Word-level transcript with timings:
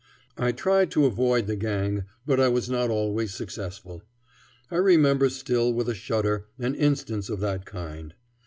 I 0.35 0.51
tried 0.51 0.89
to 0.93 1.05
avoid 1.05 1.45
the 1.45 1.55
gang, 1.55 2.05
but 2.25 2.39
I 2.39 2.47
was 2.47 2.67
not 2.71 2.89
always 2.89 3.35
successful. 3.35 4.01
I 4.71 4.77
remember 4.77 5.29
still 5.29 5.71
with 5.75 5.87
a 5.87 5.93
shudder 5.93 6.47
an 6.57 6.73
instance 6.73 7.29
of 7.29 7.39
that 7.41 7.65
kind. 7.67 8.15